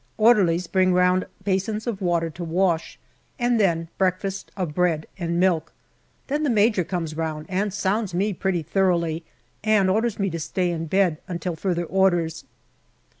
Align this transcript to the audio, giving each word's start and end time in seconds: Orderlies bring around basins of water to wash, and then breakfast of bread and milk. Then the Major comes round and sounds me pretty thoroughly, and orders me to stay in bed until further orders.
Orderlies 0.17 0.65
bring 0.65 0.93
around 0.93 1.27
basins 1.43 1.85
of 1.85 2.01
water 2.01 2.31
to 2.31 2.43
wash, 2.43 2.97
and 3.37 3.59
then 3.59 3.87
breakfast 3.99 4.49
of 4.57 4.73
bread 4.73 5.05
and 5.19 5.39
milk. 5.39 5.73
Then 6.25 6.41
the 6.41 6.49
Major 6.49 6.83
comes 6.83 7.15
round 7.15 7.45
and 7.49 7.71
sounds 7.71 8.11
me 8.11 8.33
pretty 8.33 8.63
thoroughly, 8.63 9.23
and 9.63 9.91
orders 9.91 10.17
me 10.17 10.31
to 10.31 10.39
stay 10.39 10.71
in 10.71 10.87
bed 10.87 11.19
until 11.27 11.55
further 11.55 11.83
orders. 11.85 12.45